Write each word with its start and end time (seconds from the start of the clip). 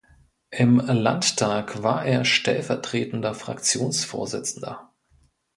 Im 0.49 0.79
Landtag 0.79 1.83
war 1.83 2.03
er 2.03 2.25
stellvertretender 2.25 3.35
Fraktionsvorsitzender. 3.35 4.89